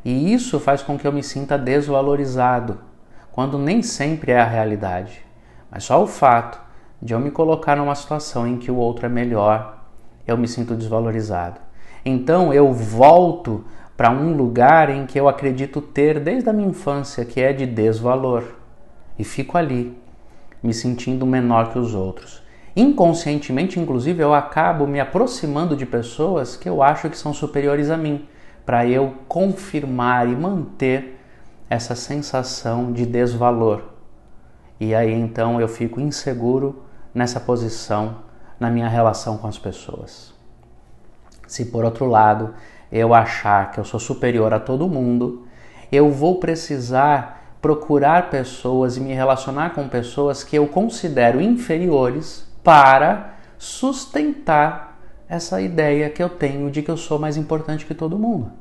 E 0.03 0.33
isso 0.33 0.59
faz 0.59 0.83
com 0.83 0.97
que 0.97 1.07
eu 1.07 1.13
me 1.13 1.23
sinta 1.23 1.59
desvalorizado, 1.59 2.81
quando 3.33 3.59
nem 3.59 3.83
sempre 3.83 4.33
é 4.33 4.41
a 4.41 4.47
realidade. 4.47 5.21
Mas 5.71 5.85
só 5.85 6.03
o 6.03 6.07
fato 6.07 6.64
de 7.05 7.13
eu 7.13 7.21
me 7.21 7.31
colocar 7.31 7.77
numa 7.77 7.95
situação 7.95 8.49
em 8.49 8.57
que 8.57 8.71
o 8.71 8.77
outro 8.77 9.05
é 9.05 9.11
melhor, 9.11 9.85
eu 10.27 10.39
me 10.39 10.49
sinto 10.49 10.75
desvalorizado. 10.75 11.61
Então 12.03 12.51
eu 12.51 12.73
volto 12.73 13.63
para 13.95 14.11
um 14.11 14.35
lugar 14.35 14.89
em 14.89 15.05
que 15.05 15.21
eu 15.21 15.29
acredito 15.29 15.83
ter 15.83 16.19
desde 16.19 16.49
a 16.49 16.53
minha 16.53 16.71
infância, 16.71 17.23
que 17.23 17.43
é 17.43 17.53
de 17.53 17.67
desvalor. 17.67 18.43
e 19.19 19.23
fico 19.23 19.59
ali, 19.59 19.97
me 20.63 20.73
sentindo 20.73 21.27
menor 21.27 21.71
que 21.71 21.79
os 21.79 21.95
outros. 21.95 22.43
Inconscientemente, 22.75 23.79
inclusive, 23.79 24.21
eu 24.23 24.33
acabo 24.33 24.87
me 24.87 24.99
aproximando 24.99 25.77
de 25.77 25.85
pessoas 25.85 26.57
que 26.57 26.69
eu 26.69 26.83
acho 26.83 27.11
que 27.11 27.19
são 27.19 27.35
superiores 27.35 27.91
a 27.91 27.99
mim, 27.99 28.27
para 28.65 28.87
eu 28.87 29.13
confirmar 29.29 30.27
e 30.27 30.35
manter 30.35 31.21
essa 31.69 31.95
sensação 31.95 32.93
de 32.93 33.05
desvalor. 33.05 33.83
E 34.81 34.95
aí 34.95 35.13
então 35.13 35.61
eu 35.61 35.69
fico 35.69 36.01
inseguro 36.01 36.84
nessa 37.15 37.39
posição 37.39 38.17
na 38.59 38.71
minha 38.71 38.89
relação 38.89 39.39
com 39.39 39.47
as 39.47 39.59
pessoas. 39.59 40.35
Se 41.47 41.67
por 41.67 41.85
outro 41.85 42.07
lado 42.07 42.55
eu 42.91 43.15
achar 43.15 43.71
que 43.71 43.79
eu 43.79 43.85
sou 43.85 44.01
superior 44.01 44.53
a 44.53 44.61
todo 44.61 44.89
mundo, 44.89 45.47
eu 45.91 46.11
vou 46.11 46.41
precisar 46.41 47.57
procurar 47.61 48.31
pessoas 48.31 48.97
e 48.97 49.01
me 49.01 49.15
relacionar 49.15 49.71
com 49.71 49.89
pessoas 49.89 50.45
que 50.45 50.57
eu 50.57 50.67
considero 50.67 51.41
inferiores 51.41 52.47
para 52.63 53.35
sustentar 53.57 55.01
essa 55.29 55.61
ideia 55.61 56.11
que 56.11 56.23
eu 56.23 56.29
tenho 56.29 56.71
de 56.71 56.83
que 56.83 56.91
eu 56.91 56.97
sou 56.97 57.19
mais 57.19 57.37
importante 57.37 57.87
que 57.87 57.95
todo 57.95 58.19
mundo. 58.19 58.53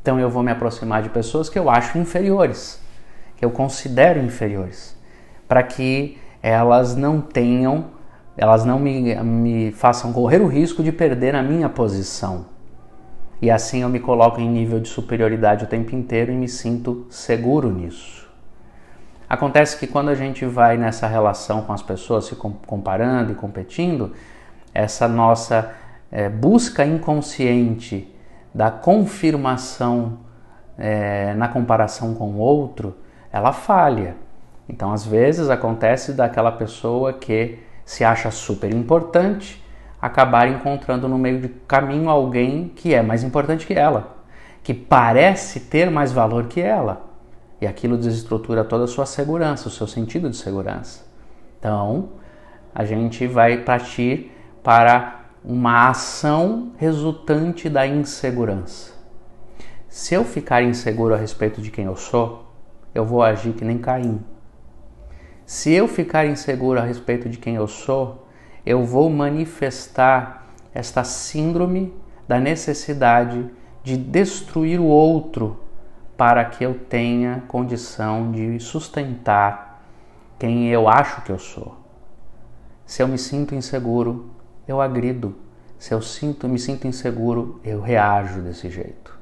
Então 0.00 0.18
eu 0.18 0.30
vou 0.30 0.42
me 0.42 0.50
aproximar 0.50 1.02
de 1.02 1.10
pessoas 1.10 1.48
que 1.48 1.58
eu 1.58 1.68
acho 1.68 1.98
inferiores, 1.98 2.80
que 3.36 3.44
eu 3.44 3.50
considero 3.50 4.18
inferiores, 4.18 4.96
para 5.46 5.62
que 5.62 6.18
elas 6.42 6.96
não 6.96 7.20
tenham, 7.20 7.86
elas 8.36 8.64
não 8.64 8.78
me, 8.78 9.14
me 9.22 9.72
façam 9.72 10.12
correr 10.12 10.40
o 10.40 10.46
risco 10.46 10.82
de 10.82 10.92
perder 10.92 11.34
a 11.34 11.42
minha 11.42 11.68
posição. 11.68 12.46
E 13.42 13.50
assim 13.50 13.82
eu 13.82 13.88
me 13.88 14.00
coloco 14.00 14.40
em 14.40 14.48
nível 14.48 14.80
de 14.80 14.88
superioridade 14.88 15.64
o 15.64 15.68
tempo 15.68 15.94
inteiro 15.94 16.30
e 16.30 16.34
me 16.34 16.48
sinto 16.48 17.06
seguro 17.08 17.70
nisso. 17.70 18.28
Acontece 19.28 19.78
que 19.78 19.86
quando 19.86 20.08
a 20.08 20.14
gente 20.14 20.44
vai 20.44 20.76
nessa 20.76 21.06
relação 21.06 21.62
com 21.62 21.72
as 21.72 21.82
pessoas, 21.82 22.24
se 22.24 22.34
comparando 22.34 23.32
e 23.32 23.34
competindo, 23.34 24.12
essa 24.74 25.06
nossa 25.06 25.72
é, 26.10 26.28
busca 26.28 26.84
inconsciente 26.84 28.12
da 28.52 28.70
confirmação 28.70 30.18
é, 30.76 31.32
na 31.34 31.46
comparação 31.46 32.14
com 32.14 32.30
o 32.32 32.38
outro, 32.38 32.96
ela 33.32 33.52
falha. 33.52 34.16
Então, 34.70 34.92
às 34.92 35.04
vezes, 35.04 35.50
acontece 35.50 36.12
daquela 36.12 36.52
pessoa 36.52 37.12
que 37.12 37.58
se 37.84 38.04
acha 38.04 38.30
super 38.30 38.72
importante 38.72 39.60
acabar 40.00 40.48
encontrando 40.48 41.08
no 41.08 41.18
meio 41.18 41.40
do 41.40 41.48
caminho 41.66 42.08
alguém 42.08 42.68
que 42.68 42.94
é 42.94 43.02
mais 43.02 43.24
importante 43.24 43.66
que 43.66 43.74
ela, 43.74 44.16
que 44.62 44.72
parece 44.72 45.58
ter 45.58 45.90
mais 45.90 46.12
valor 46.12 46.46
que 46.46 46.60
ela. 46.60 47.04
E 47.60 47.66
aquilo 47.66 47.98
desestrutura 47.98 48.62
toda 48.62 48.84
a 48.84 48.86
sua 48.86 49.04
segurança, 49.06 49.66
o 49.66 49.72
seu 49.72 49.88
sentido 49.88 50.30
de 50.30 50.36
segurança. 50.36 51.04
Então, 51.58 52.10
a 52.72 52.84
gente 52.84 53.26
vai 53.26 53.58
partir 53.58 54.30
para 54.62 55.20
uma 55.44 55.90
ação 55.90 56.70
resultante 56.76 57.68
da 57.68 57.86
insegurança. 57.86 58.92
Se 59.88 60.14
eu 60.14 60.24
ficar 60.24 60.62
inseguro 60.62 61.12
a 61.12 61.18
respeito 61.18 61.60
de 61.60 61.72
quem 61.72 61.86
eu 61.86 61.96
sou, 61.96 62.46
eu 62.94 63.04
vou 63.04 63.20
agir 63.20 63.52
que 63.52 63.64
nem 63.64 63.76
Caim. 63.76 64.20
Se 65.50 65.72
eu 65.72 65.88
ficar 65.88 66.26
inseguro 66.26 66.78
a 66.78 66.84
respeito 66.84 67.28
de 67.28 67.36
quem 67.36 67.56
eu 67.56 67.66
sou, 67.66 68.24
eu 68.64 68.84
vou 68.84 69.10
manifestar 69.10 70.46
esta 70.72 71.02
síndrome 71.02 71.92
da 72.28 72.38
necessidade 72.38 73.50
de 73.82 73.96
destruir 73.96 74.78
o 74.78 74.84
outro 74.84 75.58
para 76.16 76.44
que 76.44 76.62
eu 76.62 76.74
tenha 76.74 77.42
condição 77.48 78.30
de 78.30 78.60
sustentar 78.60 79.82
quem 80.38 80.68
eu 80.68 80.88
acho 80.88 81.22
que 81.22 81.32
eu 81.32 81.38
sou. 81.40 81.76
Se 82.86 83.02
eu 83.02 83.08
me 83.08 83.18
sinto 83.18 83.52
inseguro, 83.52 84.30
eu 84.68 84.80
agrido. 84.80 85.34
Se 85.80 85.92
eu 85.92 86.00
sinto, 86.00 86.48
me 86.48 86.60
sinto 86.60 86.86
inseguro, 86.86 87.60
eu 87.64 87.80
reajo 87.80 88.40
desse 88.40 88.70
jeito. 88.70 89.18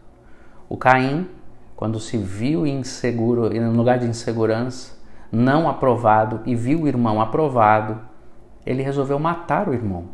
O 0.69 0.77
Caim, 0.77 1.27
quando 1.75 1.99
se 1.99 2.19
viu 2.19 2.67
inseguro, 2.67 3.49
no 3.49 3.73
lugar 3.73 3.99
de 3.99 4.07
insegurança, 4.07 4.98
não 5.31 5.69
aprovado 5.69 6.41
e 6.47 6.55
viu 6.55 6.83
o 6.83 6.89
irmão 6.89 7.21
aprovado, 7.21 8.01
ele 8.65 8.83
resolveu 8.83 9.19
matar 9.19 9.69
o 9.69 9.75
irmão. 9.75 10.07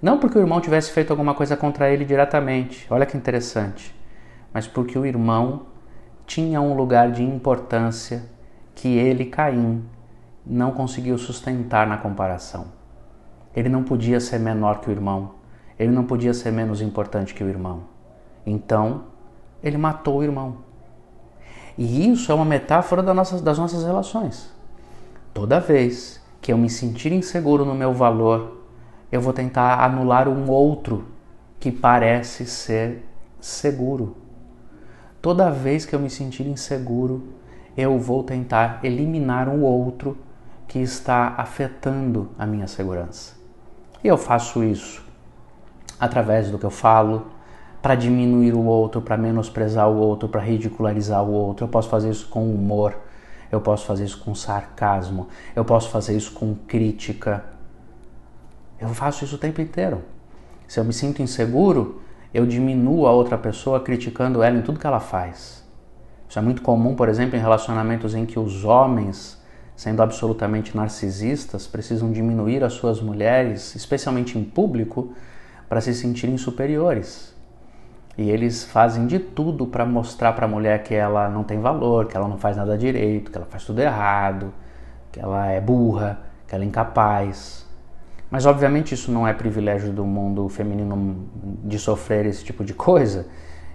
Não 0.00 0.18
porque 0.18 0.38
o 0.38 0.40
irmão 0.40 0.60
tivesse 0.60 0.92
feito 0.92 1.10
alguma 1.10 1.34
coisa 1.34 1.56
contra 1.56 1.90
ele 1.90 2.04
diretamente, 2.04 2.86
olha 2.90 3.06
que 3.06 3.16
interessante, 3.16 3.94
mas 4.52 4.66
porque 4.66 4.98
o 4.98 5.06
irmão 5.06 5.66
tinha 6.26 6.60
um 6.60 6.74
lugar 6.74 7.10
de 7.10 7.22
importância 7.22 8.24
que 8.74 8.88
ele, 8.96 9.26
Caim, 9.26 9.84
não 10.44 10.72
conseguiu 10.72 11.16
sustentar 11.16 11.86
na 11.86 11.96
comparação. 11.96 12.66
Ele 13.54 13.68
não 13.68 13.84
podia 13.84 14.20
ser 14.20 14.38
menor 14.38 14.80
que 14.80 14.88
o 14.88 14.92
irmão. 14.92 15.36
Ele 15.78 15.92
não 15.92 16.04
podia 16.04 16.34
ser 16.34 16.50
menos 16.50 16.80
importante 16.80 17.34
que 17.34 17.42
o 17.42 17.48
irmão. 17.48 17.84
Então, 18.44 19.04
ele 19.62 19.78
matou 19.78 20.18
o 20.18 20.22
irmão. 20.22 20.63
E 21.76 22.10
isso 22.10 22.30
é 22.30 22.34
uma 22.34 22.44
metáfora 22.44 23.02
das 23.02 23.14
nossas, 23.14 23.40
das 23.40 23.58
nossas 23.58 23.84
relações. 23.84 24.52
Toda 25.32 25.58
vez 25.58 26.20
que 26.40 26.52
eu 26.52 26.58
me 26.58 26.70
sentir 26.70 27.12
inseguro 27.12 27.64
no 27.64 27.74
meu 27.74 27.92
valor, 27.92 28.58
eu 29.10 29.20
vou 29.20 29.32
tentar 29.32 29.82
anular 29.84 30.28
um 30.28 30.50
outro 30.50 31.06
que 31.58 31.72
parece 31.72 32.46
ser 32.46 33.04
seguro. 33.40 34.16
Toda 35.20 35.50
vez 35.50 35.84
que 35.86 35.94
eu 35.94 36.00
me 36.00 36.10
sentir 36.10 36.46
inseguro, 36.46 37.24
eu 37.76 37.98
vou 37.98 38.22
tentar 38.22 38.80
eliminar 38.84 39.48
um 39.48 39.62
outro 39.62 40.16
que 40.68 40.78
está 40.78 41.34
afetando 41.36 42.30
a 42.38 42.46
minha 42.46 42.66
segurança. 42.66 43.34
E 44.02 44.08
eu 44.08 44.18
faço 44.18 44.62
isso 44.62 45.02
através 45.98 46.50
do 46.50 46.58
que 46.58 46.66
eu 46.66 46.70
falo, 46.70 47.28
para 47.84 47.96
diminuir 47.96 48.54
o 48.54 48.64
outro, 48.64 49.02
para 49.02 49.14
menosprezar 49.14 49.90
o 49.90 49.98
outro, 49.98 50.26
para 50.26 50.40
ridicularizar 50.40 51.22
o 51.22 51.30
outro. 51.30 51.66
Eu 51.66 51.68
posso 51.68 51.90
fazer 51.90 52.08
isso 52.08 52.26
com 52.28 52.50
humor, 52.50 52.96
eu 53.52 53.60
posso 53.60 53.84
fazer 53.84 54.06
isso 54.06 54.16
com 54.24 54.34
sarcasmo, 54.34 55.28
eu 55.54 55.66
posso 55.66 55.90
fazer 55.90 56.16
isso 56.16 56.32
com 56.32 56.54
crítica. 56.54 57.44
Eu 58.80 58.88
faço 58.88 59.22
isso 59.22 59.36
o 59.36 59.38
tempo 59.38 59.60
inteiro. 59.60 60.00
Se 60.66 60.80
eu 60.80 60.84
me 60.84 60.94
sinto 60.94 61.20
inseguro, 61.20 62.00
eu 62.32 62.46
diminuo 62.46 63.06
a 63.06 63.12
outra 63.12 63.36
pessoa 63.36 63.78
criticando 63.78 64.42
ela 64.42 64.56
em 64.56 64.62
tudo 64.62 64.80
que 64.80 64.86
ela 64.86 64.98
faz. 64.98 65.62
Isso 66.26 66.38
é 66.38 66.42
muito 66.42 66.62
comum, 66.62 66.94
por 66.94 67.10
exemplo, 67.10 67.36
em 67.36 67.40
relacionamentos 67.40 68.14
em 68.14 68.24
que 68.24 68.38
os 68.38 68.64
homens 68.64 69.38
sendo 69.76 70.02
absolutamente 70.02 70.74
narcisistas, 70.74 71.66
precisam 71.66 72.10
diminuir 72.10 72.64
as 72.64 72.72
suas 72.72 73.02
mulheres, 73.02 73.74
especialmente 73.74 74.38
em 74.38 74.44
público, 74.44 75.12
para 75.68 75.82
se 75.82 75.92
sentirem 75.92 76.38
superiores. 76.38 77.33
E 78.16 78.30
eles 78.30 78.64
fazem 78.64 79.06
de 79.06 79.18
tudo 79.18 79.66
para 79.66 79.84
mostrar 79.84 80.32
para 80.34 80.46
a 80.46 80.48
mulher 80.48 80.82
que 80.82 80.94
ela 80.94 81.28
não 81.28 81.42
tem 81.42 81.60
valor, 81.60 82.06
que 82.06 82.16
ela 82.16 82.28
não 82.28 82.38
faz 82.38 82.56
nada 82.56 82.78
direito, 82.78 83.30
que 83.30 83.36
ela 83.36 83.46
faz 83.46 83.64
tudo 83.64 83.80
errado, 83.80 84.52
que 85.10 85.18
ela 85.18 85.46
é 85.46 85.60
burra, 85.60 86.20
que 86.46 86.54
ela 86.54 86.62
é 86.62 86.66
incapaz. 86.66 87.66
Mas 88.30 88.46
obviamente 88.46 88.94
isso 88.94 89.10
não 89.10 89.26
é 89.26 89.32
privilégio 89.32 89.92
do 89.92 90.04
mundo 90.04 90.48
feminino 90.48 91.28
de 91.64 91.78
sofrer 91.78 92.26
esse 92.26 92.44
tipo 92.44 92.64
de 92.64 92.74
coisa, 92.74 93.26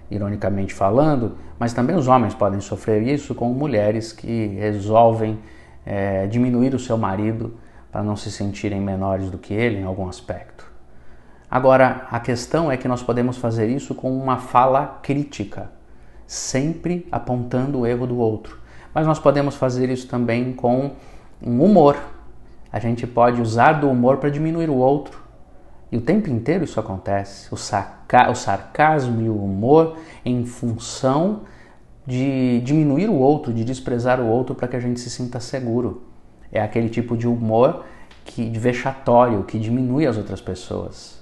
ironicamente 0.10 0.74
falando, 0.74 1.38
mas 1.58 1.74
também 1.74 1.96
os 1.96 2.08
homens 2.08 2.34
podem 2.34 2.60
sofrer 2.60 3.04
isso 3.04 3.36
com 3.36 3.54
mulheres 3.54 4.12
que 4.12 4.48
resolvem 4.48 5.40
é, 5.86 6.28
diminuir 6.28 6.74
o 6.74 6.80
seu 6.80 6.98
marido 6.98 7.58
para 7.92 8.04
não 8.04 8.16
se 8.16 8.32
sentirem 8.32 8.82
menores 8.82 9.30
do 9.30 9.38
que 9.38 9.54
ele 9.54 9.78
em 9.78 9.84
algum 9.84 10.08
aspecto. 10.08 10.69
Agora, 11.50 12.08
a 12.12 12.20
questão 12.20 12.72
é 12.72 12.78
que 12.78 12.88
nós 12.88 13.02
podemos 13.02 13.38
fazer 13.38 13.70
isso 13.70 13.96
com 13.96 14.16
uma 14.16 14.38
fala 14.38 15.00
crítica, 15.02 15.72
sempre 16.28 17.08
apontando 17.12 17.80
o 17.80 17.88
erro 17.88 18.06
do 18.06 18.20
outro. 18.20 18.60
Mas 18.94 19.08
nós 19.08 19.18
podemos 19.18 19.56
fazer 19.56 19.90
isso 19.90 20.08
também 20.08 20.54
com 20.54 20.92
um 21.42 21.64
humor. 21.64 21.98
A 22.72 22.80
gente 22.80 23.08
pode 23.08 23.42
usar 23.42 23.74
do 23.74 23.90
humor 23.90 24.18
para 24.18 24.30
diminuir 24.30 24.70
o 24.70 24.76
outro. 24.76 25.20
E 25.92 25.98
o 25.98 26.02
tempo 26.02 26.30
inteiro 26.30 26.64
isso 26.64 26.80
acontece. 26.80 27.52
O, 27.52 27.58
saca, 27.58 28.30
o 28.30 28.36
sarcasmo 28.36 29.20
e 29.22 29.30
o 29.30 29.44
humor 29.44 29.98
em 30.24 30.46
função 30.46 31.42
de 32.06 32.62
diminuir 32.62 33.10
o 33.10 33.16
outro, 33.16 33.52
de 33.52 33.64
desprezar 33.64 34.20
o 34.20 34.28
outro 34.28 34.54
para 34.54 34.68
que 34.68 34.76
a 34.76 34.80
gente 34.80 35.00
se 35.00 35.10
sinta 35.10 35.40
seguro. 35.40 36.04
É 36.52 36.62
aquele 36.62 36.90
tipo 36.90 37.18
de 37.18 37.28
humor 37.28 37.86
que 38.24 38.48
de 38.48 38.60
vexatório, 38.60 39.44
que 39.44 39.58
diminui 39.58 40.06
as 40.06 40.18
outras 40.18 40.42
pessoas. 40.42 41.19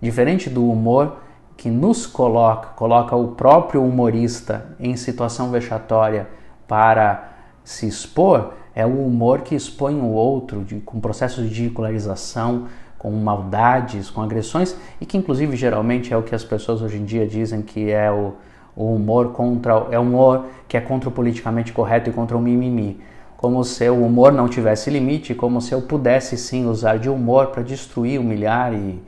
Diferente 0.00 0.48
do 0.48 0.68
humor 0.68 1.16
que 1.56 1.68
nos 1.68 2.06
coloca, 2.06 2.68
coloca 2.76 3.16
o 3.16 3.28
próprio 3.28 3.84
humorista 3.84 4.76
em 4.78 4.96
situação 4.96 5.50
vexatória 5.50 6.28
para 6.66 7.32
se 7.64 7.86
expor, 7.86 8.52
é 8.74 8.86
o 8.86 9.04
humor 9.04 9.40
que 9.40 9.54
expõe 9.54 10.00
o 10.00 10.06
outro 10.06 10.62
de, 10.64 10.76
com 10.80 11.00
processos 11.00 11.48
de 11.50 11.62
ridicularização, 11.62 12.66
com 12.96 13.10
maldades, 13.10 14.08
com 14.10 14.22
agressões 14.22 14.76
e 15.00 15.06
que 15.06 15.16
inclusive 15.16 15.56
geralmente 15.56 16.12
é 16.12 16.16
o 16.16 16.22
que 16.22 16.34
as 16.34 16.44
pessoas 16.44 16.80
hoje 16.80 16.98
em 16.98 17.04
dia 17.04 17.26
dizem 17.26 17.62
que 17.62 17.90
é 17.90 18.10
o 18.10 18.34
o 18.78 18.94
humor 18.94 19.32
contra 19.32 19.88
é 19.90 19.98
um 19.98 20.04
humor 20.04 20.46
que 20.68 20.76
é 20.76 20.80
contra 20.80 21.08
o 21.08 21.12
politicamente 21.12 21.72
correto 21.72 22.08
e 22.08 22.12
contra 22.12 22.36
o 22.36 22.40
mimimi. 22.40 23.00
como 23.36 23.62
se 23.64 23.88
o 23.88 24.04
humor 24.04 24.32
não 24.32 24.48
tivesse 24.48 24.90
limite, 24.90 25.34
como 25.34 25.60
se 25.60 25.72
eu 25.72 25.82
pudesse 25.82 26.36
sim 26.36 26.66
usar 26.66 26.98
de 26.98 27.08
humor 27.08 27.48
para 27.48 27.62
destruir, 27.62 28.20
humilhar 28.20 28.72
e, 28.72 29.00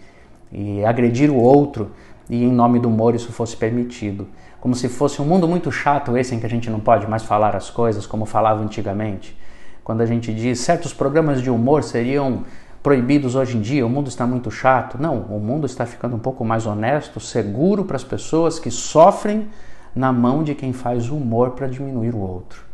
e 0.52 0.84
agredir 0.84 1.30
o 1.30 1.36
outro, 1.36 1.90
e 2.28 2.44
em 2.44 2.52
nome 2.52 2.78
do 2.78 2.88
humor 2.88 3.14
isso 3.14 3.32
fosse 3.32 3.56
permitido. 3.56 4.28
Como 4.60 4.74
se 4.74 4.88
fosse 4.88 5.22
um 5.22 5.24
mundo 5.24 5.48
muito 5.48 5.72
chato 5.72 6.16
esse 6.16 6.34
em 6.34 6.40
que 6.40 6.46
a 6.46 6.50
gente 6.50 6.68
não 6.68 6.80
pode 6.80 7.06
mais 7.08 7.22
falar 7.22 7.56
as 7.56 7.70
coisas 7.70 8.06
como 8.06 8.26
falava 8.26 8.62
antigamente. 8.62 9.36
Quando 9.82 10.02
a 10.02 10.06
gente 10.06 10.32
diz 10.32 10.60
certos 10.60 10.92
programas 10.92 11.42
de 11.42 11.50
humor 11.50 11.82
seriam 11.82 12.44
proibidos 12.82 13.34
hoje 13.34 13.56
em 13.56 13.60
dia, 13.60 13.86
o 13.86 13.90
mundo 13.90 14.08
está 14.08 14.26
muito 14.26 14.50
chato. 14.50 15.00
Não, 15.00 15.18
o 15.22 15.40
mundo 15.40 15.66
está 15.66 15.86
ficando 15.86 16.16
um 16.16 16.18
pouco 16.18 16.44
mais 16.44 16.66
honesto, 16.66 17.18
seguro 17.20 17.84
para 17.84 17.96
as 17.96 18.04
pessoas 18.04 18.58
que 18.58 18.70
sofrem 18.70 19.48
na 19.94 20.12
mão 20.12 20.42
de 20.42 20.54
quem 20.54 20.72
faz 20.72 21.08
humor 21.08 21.50
para 21.50 21.66
diminuir 21.66 22.14
o 22.14 22.20
outro. 22.20 22.64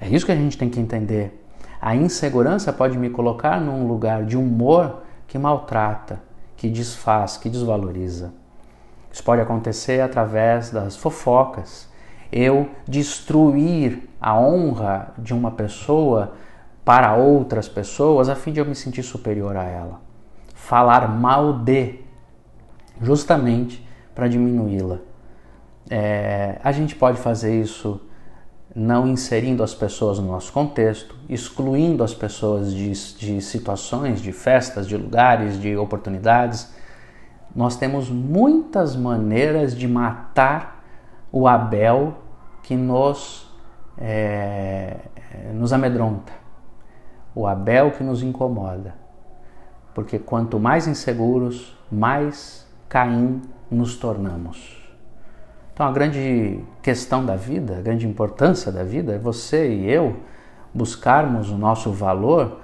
É 0.00 0.08
isso 0.08 0.24
que 0.24 0.32
a 0.32 0.36
gente 0.36 0.56
tem 0.56 0.68
que 0.68 0.80
entender. 0.80 1.44
A 1.80 1.96
insegurança 1.96 2.72
pode 2.72 2.98
me 2.98 3.10
colocar 3.10 3.60
num 3.60 3.86
lugar 3.86 4.24
de 4.24 4.36
humor 4.36 5.02
que 5.26 5.38
maltrata, 5.38 6.20
que 6.60 6.68
desfaz, 6.68 7.38
que 7.38 7.48
desvaloriza. 7.48 8.34
Isso 9.10 9.24
pode 9.24 9.40
acontecer 9.40 10.02
através 10.02 10.70
das 10.70 10.94
fofocas. 10.94 11.88
Eu 12.30 12.68
destruir 12.86 14.06
a 14.20 14.38
honra 14.38 15.14
de 15.16 15.32
uma 15.32 15.52
pessoa 15.52 16.34
para 16.84 17.16
outras 17.16 17.66
pessoas 17.66 18.28
a 18.28 18.36
fim 18.36 18.52
de 18.52 18.60
eu 18.60 18.66
me 18.66 18.74
sentir 18.74 19.02
superior 19.02 19.56
a 19.56 19.64
ela. 19.64 20.02
Falar 20.54 21.08
mal 21.08 21.54
de, 21.54 22.00
justamente 23.00 23.82
para 24.14 24.28
diminuí-la. 24.28 24.98
É, 25.88 26.60
a 26.62 26.72
gente 26.72 26.94
pode 26.94 27.18
fazer 27.18 27.58
isso 27.58 28.02
não 28.74 29.08
inserindo 29.08 29.62
as 29.62 29.74
pessoas 29.74 30.18
no 30.18 30.28
nosso 30.28 30.52
contexto, 30.52 31.14
excluindo 31.28 32.04
as 32.04 32.14
pessoas 32.14 32.72
de, 32.72 32.90
de 32.90 33.40
situações, 33.40 34.20
de 34.20 34.32
festas, 34.32 34.86
de 34.86 34.96
lugares, 34.96 35.60
de 35.60 35.76
oportunidades. 35.76 36.72
Nós 37.54 37.76
temos 37.76 38.08
muitas 38.08 38.94
maneiras 38.94 39.76
de 39.76 39.88
matar 39.88 40.84
o 41.32 41.48
Abel 41.48 42.14
que 42.62 42.76
nos, 42.76 43.48
é, 43.98 44.98
nos 45.52 45.72
amedronta, 45.72 46.32
o 47.34 47.46
Abel 47.46 47.90
que 47.90 48.04
nos 48.04 48.22
incomoda. 48.22 48.94
Porque 49.94 50.18
quanto 50.18 50.60
mais 50.60 50.86
inseguros, 50.86 51.76
mais 51.90 52.66
Caim 52.88 53.42
nos 53.68 53.96
tornamos. 53.96 54.79
Então, 55.80 55.88
a 55.88 55.92
grande 55.92 56.60
questão 56.82 57.24
da 57.24 57.36
vida, 57.36 57.78
a 57.78 57.80
grande 57.80 58.06
importância 58.06 58.70
da 58.70 58.84
vida 58.84 59.14
é 59.14 59.18
você 59.18 59.66
e 59.66 59.90
eu 59.90 60.14
buscarmos 60.74 61.48
o 61.48 61.56
nosso 61.56 61.90
valor 61.90 62.60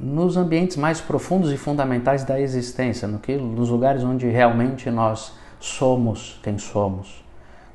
nos 0.00 0.38
ambientes 0.38 0.78
mais 0.78 0.98
profundos 0.98 1.52
e 1.52 1.58
fundamentais 1.58 2.24
da 2.24 2.40
existência, 2.40 3.06
no 3.06 3.18
que, 3.18 3.36
nos 3.36 3.68
lugares 3.68 4.02
onde 4.02 4.26
realmente 4.28 4.90
nós 4.90 5.34
somos 5.60 6.40
quem 6.42 6.56
somos. 6.56 7.22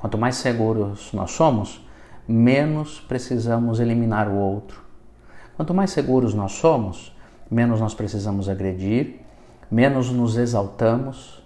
Quanto 0.00 0.18
mais 0.18 0.34
seguros 0.34 1.12
nós 1.12 1.30
somos, 1.30 1.80
menos 2.26 2.98
precisamos 2.98 3.78
eliminar 3.78 4.26
o 4.26 4.34
outro. 4.34 4.82
Quanto 5.54 5.72
mais 5.72 5.92
seguros 5.92 6.34
nós 6.34 6.54
somos, 6.54 7.16
menos 7.48 7.80
nós 7.80 7.94
precisamos 7.94 8.48
agredir, 8.48 9.20
menos 9.70 10.10
nos 10.10 10.36
exaltamos, 10.36 11.40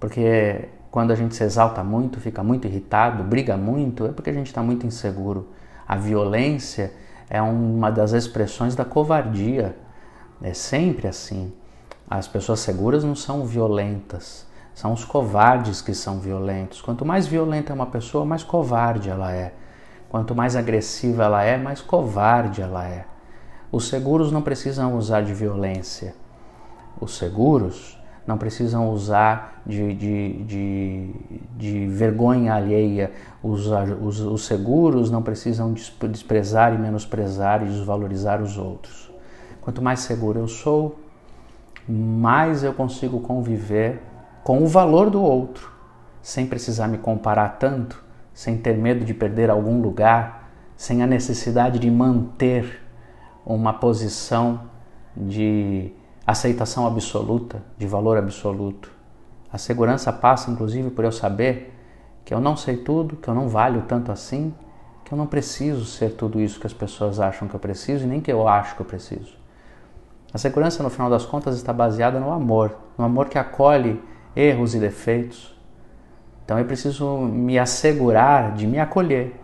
porque 0.00 0.70
quando 0.94 1.10
a 1.10 1.16
gente 1.16 1.34
se 1.34 1.42
exalta 1.42 1.82
muito, 1.82 2.20
fica 2.20 2.40
muito 2.44 2.68
irritado, 2.68 3.24
briga 3.24 3.56
muito, 3.56 4.06
é 4.06 4.12
porque 4.12 4.30
a 4.30 4.32
gente 4.32 4.46
está 4.46 4.62
muito 4.62 4.86
inseguro. 4.86 5.48
A 5.88 5.96
violência 5.96 6.92
é 7.28 7.42
uma 7.42 7.90
das 7.90 8.12
expressões 8.12 8.76
da 8.76 8.84
covardia. 8.84 9.76
É 10.40 10.54
sempre 10.54 11.08
assim. 11.08 11.52
As 12.08 12.28
pessoas 12.28 12.60
seguras 12.60 13.02
não 13.02 13.16
são 13.16 13.44
violentas, 13.44 14.46
são 14.72 14.92
os 14.92 15.04
covardes 15.04 15.82
que 15.82 15.92
são 15.92 16.20
violentos. 16.20 16.80
Quanto 16.80 17.04
mais 17.04 17.26
violenta 17.26 17.72
é 17.72 17.74
uma 17.74 17.86
pessoa, 17.86 18.24
mais 18.24 18.44
covarde 18.44 19.10
ela 19.10 19.32
é. 19.32 19.52
Quanto 20.08 20.32
mais 20.32 20.54
agressiva 20.54 21.24
ela 21.24 21.42
é, 21.42 21.58
mais 21.58 21.80
covarde 21.80 22.62
ela 22.62 22.86
é. 22.86 23.04
Os 23.72 23.88
seguros 23.88 24.30
não 24.30 24.42
precisam 24.42 24.96
usar 24.96 25.22
de 25.22 25.34
violência. 25.34 26.14
Os 27.00 27.18
seguros 27.18 27.98
não 28.26 28.38
precisam 28.38 28.90
usar 28.90 29.62
de, 29.66 29.94
de, 29.94 30.44
de, 30.44 31.10
de 31.56 31.86
vergonha 31.86 32.54
alheia. 32.54 33.12
Os, 33.42 33.66
os, 33.66 34.20
os, 34.20 34.46
seguros 34.46 35.10
não 35.10 35.22
precisam 35.22 35.74
desprezar 36.10 36.74
e 36.74 36.78
menosprezar 36.78 37.62
e 37.62 37.66
desvalorizar 37.66 38.42
os 38.42 38.56
outros. 38.56 39.12
Quanto 39.60 39.82
mais 39.82 40.00
seguro 40.00 40.40
eu 40.40 40.48
sou, 40.48 40.98
mais 41.88 42.62
eu 42.62 42.72
consigo 42.72 43.20
conviver 43.20 44.00
com 44.42 44.62
o 44.62 44.66
valor 44.66 45.10
do 45.10 45.22
outro, 45.22 45.70
sem 46.22 46.46
precisar 46.46 46.88
me 46.88 46.98
comparar 46.98 47.58
tanto, 47.58 48.02
sem 48.32 48.56
ter 48.56 48.76
medo 48.76 49.04
de 49.04 49.14
perder 49.14 49.50
algum 49.50 49.80
lugar, 49.80 50.50
sem 50.76 51.02
a 51.02 51.06
necessidade 51.06 51.78
de 51.78 51.90
manter 51.90 52.82
uma 53.44 53.74
posição 53.74 54.62
de 55.16 55.92
aceitação 56.26 56.86
absoluta, 56.86 57.62
de 57.76 57.86
valor 57.86 58.16
absoluto. 58.16 58.90
A 59.52 59.58
segurança 59.58 60.12
passa, 60.12 60.50
inclusive, 60.50 60.90
por 60.90 61.04
eu 61.04 61.12
saber 61.12 61.72
que 62.24 62.32
eu 62.32 62.40
não 62.40 62.56
sei 62.56 62.78
tudo, 62.78 63.16
que 63.16 63.28
eu 63.28 63.34
não 63.34 63.48
valho 63.48 63.82
tanto 63.86 64.10
assim, 64.10 64.54
que 65.04 65.12
eu 65.12 65.18
não 65.18 65.26
preciso 65.26 65.84
ser 65.84 66.12
tudo 66.14 66.40
isso 66.40 66.58
que 66.58 66.66
as 66.66 66.72
pessoas 66.72 67.20
acham 67.20 67.46
que 67.46 67.54
eu 67.54 67.60
preciso 67.60 68.04
e 68.04 68.06
nem 68.06 68.20
que 68.20 68.32
eu 68.32 68.48
acho 68.48 68.74
que 68.74 68.80
eu 68.80 68.86
preciso. 68.86 69.36
A 70.32 70.38
segurança, 70.38 70.82
no 70.82 70.90
final 70.90 71.10
das 71.10 71.26
contas, 71.26 71.54
está 71.56 71.72
baseada 71.72 72.18
no 72.18 72.32
amor, 72.32 72.74
no 72.98 73.04
amor 73.04 73.28
que 73.28 73.38
acolhe 73.38 74.02
erros 74.34 74.74
e 74.74 74.80
defeitos. 74.80 75.54
Então 76.44 76.58
eu 76.58 76.64
preciso 76.64 77.18
me 77.18 77.58
assegurar 77.58 78.54
de 78.54 78.66
me 78.66 78.78
acolher 78.80 79.40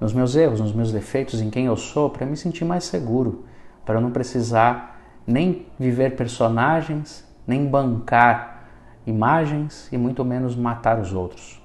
nos 0.00 0.12
meus 0.12 0.34
erros, 0.34 0.60
nos 0.60 0.72
meus 0.72 0.90
defeitos, 0.90 1.40
em 1.40 1.50
quem 1.50 1.66
eu 1.66 1.76
sou, 1.76 2.08
para 2.08 2.24
me 2.24 2.36
sentir 2.36 2.64
mais 2.64 2.84
seguro, 2.84 3.44
para 3.84 4.00
não 4.00 4.10
precisar 4.10 4.91
nem 5.26 5.66
viver 5.78 6.16
personagens, 6.16 7.24
nem 7.46 7.66
bancar 7.66 8.64
imagens 9.06 9.88
e 9.92 9.98
muito 9.98 10.24
menos 10.24 10.54
matar 10.54 10.98
os 10.98 11.12
outros. 11.12 11.60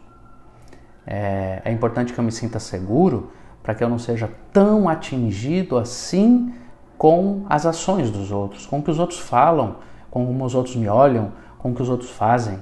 É, 1.05 1.61
é 1.63 1.71
importante 1.71 2.13
que 2.13 2.19
eu 2.19 2.23
me 2.23 2.31
sinta 2.31 2.59
seguro 2.59 3.31
para 3.63 3.73
que 3.75 3.83
eu 3.83 3.89
não 3.89 3.99
seja 3.99 4.29
tão 4.51 4.87
atingido 4.89 5.77
assim 5.77 6.53
com 6.97 7.45
as 7.49 7.65
ações 7.65 8.09
dos 8.09 8.31
outros, 8.31 8.65
com 8.65 8.79
o 8.79 8.83
que 8.83 8.89
os 8.89 8.99
outros 8.99 9.19
falam, 9.19 9.77
com 10.09 10.25
como 10.25 10.45
os 10.45 10.55
outros 10.55 10.75
me 10.75 10.87
olham, 10.87 11.31
com 11.59 11.71
o 11.71 11.75
que 11.75 11.81
os 11.81 11.89
outros 11.89 12.09
fazem. 12.09 12.59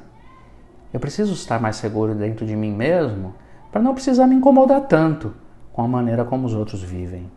Eu 0.93 0.99
preciso 0.99 1.33
estar 1.33 1.59
mais 1.59 1.75
seguro 1.77 2.13
dentro 2.15 2.45
de 2.45 2.55
mim 2.55 2.71
mesmo 2.71 3.35
para 3.71 3.81
não 3.81 3.93
precisar 3.93 4.27
me 4.27 4.35
incomodar 4.35 4.81
tanto 4.81 5.33
com 5.73 5.81
a 5.81 5.87
maneira 5.87 6.23
como 6.23 6.45
os 6.45 6.53
outros 6.53 6.81
vivem. 6.81 7.29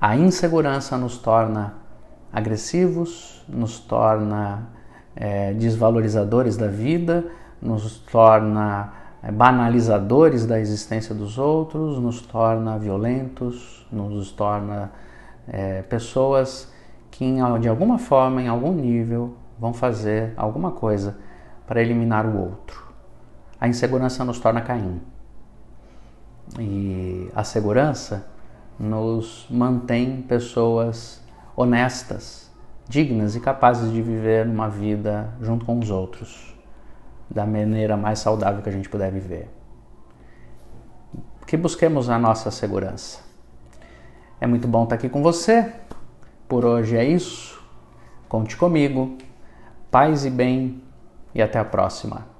A 0.00 0.16
insegurança 0.16 0.96
nos 0.98 1.16
torna 1.16 1.74
agressivos, 2.32 3.42
nos 3.48 3.78
torna 3.78 4.68
é, 5.14 5.54
desvalorizadores 5.54 6.56
da 6.56 6.66
vida, 6.66 7.24
nos 7.62 7.98
torna 7.98 8.92
é, 9.22 9.32
banalizadores 9.32 10.44
da 10.44 10.60
existência 10.60 11.14
dos 11.14 11.38
outros, 11.38 11.98
nos 11.98 12.20
torna 12.20 12.78
violentos, 12.78 13.86
nos 13.90 14.30
torna 14.32 14.92
é, 15.48 15.80
pessoas 15.82 16.70
que, 17.10 17.36
de 17.60 17.68
alguma 17.68 17.98
forma, 17.98 18.42
em 18.42 18.48
algum 18.48 18.72
nível, 18.72 19.34
vão 19.58 19.72
fazer 19.72 20.34
alguma 20.36 20.72
coisa 20.72 21.16
para 21.66 21.80
eliminar 21.80 22.26
o 22.26 22.38
outro. 22.38 22.84
A 23.58 23.66
insegurança 23.66 24.22
nos 24.24 24.38
torna 24.38 24.60
Caim. 24.60 25.00
E 26.58 27.30
a 27.34 27.42
segurança 27.42 28.26
nos 28.78 29.46
mantém 29.50 30.22
pessoas 30.22 31.22
honestas, 31.56 32.50
dignas 32.88 33.34
e 33.34 33.40
capazes 33.40 33.90
de 33.90 34.02
viver 34.02 34.46
uma 34.46 34.68
vida 34.68 35.32
junto 35.40 35.64
com 35.64 35.78
os 35.78 35.90
outros, 35.90 36.54
da 37.28 37.46
maneira 37.46 37.96
mais 37.96 38.18
saudável 38.18 38.62
que 38.62 38.68
a 38.68 38.72
gente 38.72 38.88
puder 38.88 39.10
viver. 39.10 39.50
Que 41.46 41.56
busquemos 41.56 42.10
a 42.10 42.18
nossa 42.18 42.50
segurança. 42.50 43.20
É 44.40 44.46
muito 44.46 44.68
bom 44.68 44.84
estar 44.84 44.96
aqui 44.96 45.08
com 45.08 45.22
você. 45.22 45.72
Por 46.48 46.64
hoje 46.64 46.96
é 46.96 47.04
isso. 47.04 47.62
Conte 48.28 48.56
comigo. 48.56 49.16
Paz 49.90 50.24
e 50.24 50.30
bem 50.30 50.82
e 51.34 51.40
até 51.40 51.58
a 51.58 51.64
próxima. 51.64 52.35